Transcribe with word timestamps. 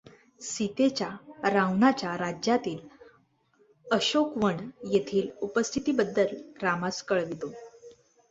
सीतेच्या 0.41 1.09
रावणाच्या 1.49 2.17
राज्यातील 2.17 2.77
अशोकवन 3.85 4.57
येथील 4.83 5.29
उपस्थितीबद्दल 5.41 6.35
रामास 6.61 7.03
कळवितो. 7.03 7.51